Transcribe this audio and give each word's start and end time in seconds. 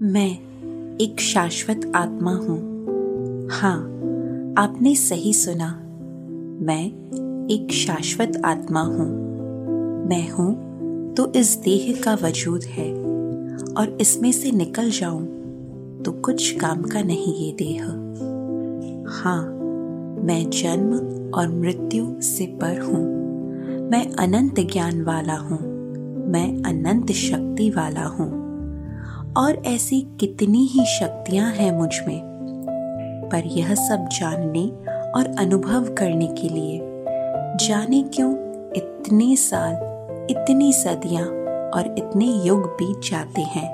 मैं 0.00 0.96
एक 0.98 1.20
शाश्वत 1.20 1.92
आत्मा 1.94 2.30
हूँ। 2.34 2.56
हाँ 3.50 3.76
आपने 4.58 4.94
सही 4.94 5.32
सुना। 5.32 5.68
मैं 6.60 6.84
एक 7.48 7.72
शाश्वत 7.72 8.40
आत्मा 8.44 8.80
हूँ। 8.80 9.06
मैं 10.08 10.28
हूँ 10.30 11.14
तो 11.14 11.32
इस 11.36 11.54
देह 11.56 12.00
का 12.04 12.14
वजूद 12.14 12.64
है 12.64 12.90
और 13.74 13.96
इसमें 14.00 14.30
से 14.32 14.50
निकल 14.50 14.90
जाऊँ 14.90 16.02
तो 16.02 16.12
कुछ 16.12 16.50
काम 16.60 16.82
का 16.82 17.02
नहीं 17.02 17.34
ये 17.36 17.52
देह। 17.52 17.86
हाँ 19.20 19.40
मैं 20.26 20.44
जन्म 20.50 20.94
और 21.32 21.48
मृत्यु 21.48 22.20
से 22.22 22.46
पर 22.62 22.80
हूँ। 22.80 23.02
मैं 23.90 24.06
अनंत 24.18 24.60
ज्ञान 24.72 25.02
वाला 25.02 25.36
हूँ। 25.38 25.58
मैं 26.28 26.48
अनंत 26.62 27.12
शक्ति 27.12 27.70
वाला 27.70 28.04
हूँ। 28.04 28.41
और 29.36 29.62
ऐसी 29.66 30.00
कितनी 30.20 30.66
ही 30.66 30.84
शक्तियाँ 30.86 31.52
हैं 31.52 31.72
मुझमें। 31.72 32.20
पर 33.32 33.44
यह 33.46 33.74
सब 33.74 34.08
जानने 34.08 34.64
और 35.12 35.36
अनुभव 35.38 35.94
करने 35.94 36.26
के 36.26 36.48
लिए 36.48 36.80
जाने 37.66 38.02
क्यों 38.02 38.32
इतने 38.76 39.36
साल 39.36 39.74
इतनी 40.30 40.72
सदियाँ 40.72 41.26
और 41.70 41.94
इतने 41.98 42.26
युग 42.26 42.66
बीत 42.66 43.10
जाते 43.10 43.40
हैं। 43.40 43.68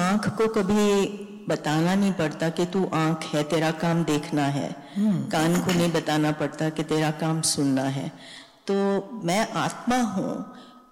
आँख 0.00 0.28
को 0.28 0.48
कभी 0.48 1.06
बताना 1.48 1.94
नहीं 1.94 2.12
पड़ता 2.12 2.48
कि 2.48 2.66
तू 2.66 2.84
आँख 2.94 3.34
है 3.34 3.42
तेरा 3.42 3.70
काम 3.70 4.04
देखना 4.04 4.42
है। 4.42 4.76
कान 4.98 5.60
को 5.60 5.72
नहीं 5.78 5.92
बताना 5.92 6.32
पड़ता 6.32 6.68
कि 6.68 6.82
तेरा 6.82 7.10
काम 7.10 7.40
सुनना 7.40 7.82
है। 7.82 8.08
तो 8.70 8.74
मैं 9.24 9.52
आत्मा 9.52 9.96
हूँ। 9.96 10.46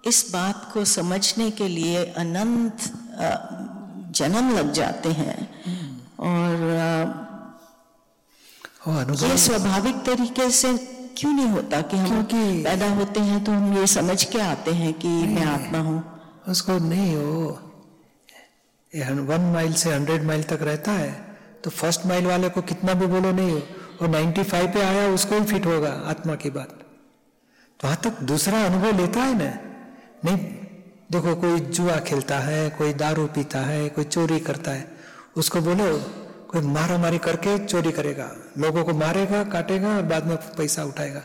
इस 0.05 0.29
बात 0.33 0.71
को 0.73 0.85
समझने 0.85 1.51
के 1.51 1.67
लिए 1.67 2.05
अनंत 2.05 2.77
जन्म 4.13 4.49
लग 4.55 4.71
जाते 4.71 5.09
हैं। 5.11 5.37
और 6.21 6.53
ये 9.21 9.37
स्वाभाविक 9.37 9.95
तरीके 10.05 10.49
से 10.51 10.73
क्यों 11.17 11.31
नहीं 11.33 11.47
होता 11.47 11.81
कि 11.81 11.97
हम 11.97 12.07
क्योंकि 12.07 12.63
पैदा 12.63 12.89
होते 12.91 13.19
हैं 13.21 13.43
तो 13.43 13.51
हम 13.51 13.77
ये 13.77 13.85
समझ 13.89 14.23
के 14.25 14.39
आते 14.41 14.71
हैं 14.73 14.93
कि 14.95 15.07
मैं 15.27 15.45
आत्मा 15.47 15.79
हूँ। 15.79 16.03
उसको 16.47 16.77
नहीं 16.85 17.15
हो 17.15 17.59
वन 19.27 19.51
माइल 19.53 19.73
से 19.73 19.93
हंड्रेड 19.93 20.23
माइल 20.23 20.43
तक 20.43 20.59
रहता 20.61 20.91
है 20.93 21.11
तो 21.63 21.69
फ़र्स्ट 21.71 22.05
माइल 22.05 22.25
वाले 22.25 22.49
को 22.49 22.61
कितना 22.63 22.93
भी 22.93 23.05
बोलो 23.07 23.31
नहीं 23.31 23.51
हो 23.51 23.61
और 24.01 24.07
नाइन्टी 24.09 24.43
फाइव 24.43 24.67
पे 24.73 24.81
आया 24.81 25.07
उसको 25.09 25.35
ही 25.35 25.45
फिट 25.45 25.65
होगा 25.65 25.91
आत्मा 26.09 26.35
की 26.35 26.49
बात। 26.49 26.69
तो 27.79 27.87
वहाँ 27.87 27.99
तक 28.03 28.21
दूसरा 28.23 28.63
अनुभव 28.65 28.97
लेता 28.97 29.19
है 29.21 29.33
ना? 29.37 29.51
नहीं 30.25 30.37
देखो 31.11 31.35
कोई 31.35 31.59
जुआ 31.59 31.99
खेलता 31.99 32.39
है 32.39 32.69
कोई 32.69 32.93
दारू 32.93 33.27
पीता 33.27 33.59
है 33.59 33.89
कोई 33.89 34.03
चोरी 34.03 34.39
करता 34.39 34.71
है 34.71 34.91
उसको 35.37 35.61
बोलो 35.61 35.97
कोई 36.51 36.61
मारा 36.61 36.97
मारी 36.97 37.17
करके 37.17 37.65
चोरी 37.65 37.91
करेगा 37.91 38.31
लोगों 38.57 38.83
को 38.83 38.93
मारेगा 38.93 39.43
काटेगा 39.43 39.95
और 39.95 40.01
बाद 40.01 40.25
में 40.25 40.37
पैसा 40.37 40.83
उठाएगा। 40.83 41.23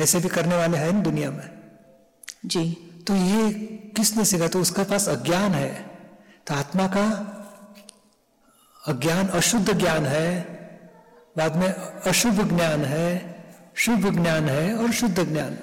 ऐसे 0.00 0.18
भी 0.18 0.28
करने 0.28 0.56
वाले 0.56 0.78
हैं 0.78 1.02
दुनिया 1.02 1.30
में। 1.30 1.50
जी। 2.46 2.72
तो 3.06 3.14
ये 3.14 3.52
किसने 3.96 4.24
सीखा? 4.24 4.48
तो 4.48 4.60
उसके 4.60 4.84
पास 4.84 5.08
अज्ञान 5.08 5.52
है। 5.52 5.90
तो 6.46 6.54
आत्मा 6.54 6.86
का 6.86 7.04
अज्ञान 8.86 9.28
अशुद्ध 9.28 9.78
ज्ञान 9.78 10.06
है। 10.06 10.40
बाद 11.36 11.56
में 11.56 11.72
अशुभ 12.06 12.56
ज्ञान 12.56 12.84
है 12.84 13.36
शुभ 13.74 14.22
ज्ञान 14.22 14.48
है 14.48 14.74
और 14.74 14.92
शुद्ध 14.92 15.32
ज्ञान। 15.32 15.58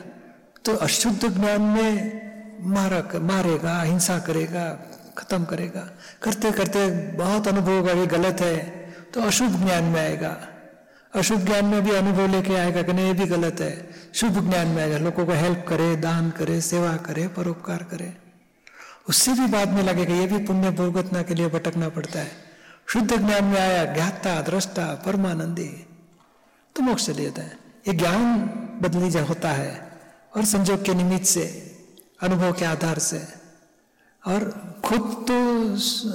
तो 0.66 0.76
अशुद्ध 0.76 1.28
ज्ञान 1.40 1.62
में 1.62 2.24
मारा 2.64 3.20
मारेगा, 3.20 3.82
हिंसा 3.82 4.20
करेगा, 4.20 4.66
खत्म 5.18 5.44
करेगा। 5.44 5.92
करते 6.24 6.52
करते 6.52 6.90
बहुत 7.12 7.48
अनुभव 7.48 7.72
होगा, 7.72 7.92
ये 7.92 8.08
गलत 8.08 8.42
है 8.42 8.84
तो 9.14 9.22
अशुभ 9.22 9.66
ज्ञान 9.66 9.84
में 9.84 10.02
आएगा। 10.02 10.48
अशुभ 11.16 11.46
ज्ञान 11.46 11.66
में 11.66 11.84
भी 11.84 11.92
अनुभव 11.92 12.28
लेके 12.28 12.56
आएगा 12.56 12.82
कि 12.82 12.94
नहीं, 12.94 13.06
ये 13.06 13.14
भी 13.14 13.26
गलत 13.26 13.60
है। 13.60 13.90
शुभ 14.14 14.50
ज्ञान 14.50 14.68
में 14.68 14.84
आएगा, 14.84 14.98
लोगों 14.98 15.26
को 15.26 15.32
हेल्प 15.32 15.66
करे, 15.68 15.96
दान 15.96 16.32
करे, 16.32 16.62
सेवा 16.62 16.98
करे, 16.98 17.28
परोपकार 17.28 17.84
करे। 17.84 18.14
उससे 19.10 19.34
भी 19.34 19.48
बाद 19.48 19.70
में 19.70 19.84
लगेगा 19.84 20.14
ये 20.14 20.28
भी 20.28 20.46
पुण्य 20.46 20.70
भुगतना 20.70 21.22
के 21.22 21.34
लिए 21.34 21.48
भटकना 21.48 21.90
पड़ता 21.90 22.20
है। 22.20 22.32
शुद्ध 22.88 23.18
ज्ञान 23.18 23.44
में 23.44 23.60
आया, 23.60 23.94
ज्ञाता, 23.94 24.42
दृष्टा, 24.42 25.04
परमानंदी। 25.06 25.88
तो 26.76 26.84
मोक्ष 26.84 27.10
लेता 27.10 27.42
है। 27.42 27.58
ये 27.88 27.94
ज्ञान 27.94 28.38
बदली 28.82 29.10
जा, 29.10 29.24
होता 29.24 29.50
है, 29.50 30.00
और 30.38 30.46
संजोग 30.46 30.86
के 30.86 30.94
निमित्त 30.94 31.26
से। 31.26 31.73
अनुभव 32.24 32.54
के 32.54 32.66
आधार 32.66 33.00
से। 33.00 33.28
और 34.28 34.40
खुद 34.86 35.26
तो 35.28 35.40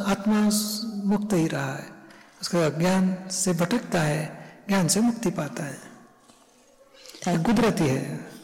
आत्मा 0.03 0.51
मुक्त 1.05 1.33
ही 1.33 1.47
रहा 1.47 1.75
है। 1.75 1.87
उसका 2.41 2.69
ज्ञान 2.69 3.29
से 3.31 3.53
भटकता 3.53 4.01
है 4.01 4.49
ज्ञान 4.69 4.89
से 4.89 5.01
मुक्ति 5.01 5.31
पाता 5.31 5.65
है। 5.65 5.99
कुदरती 7.29 7.85
है। 7.85 8.38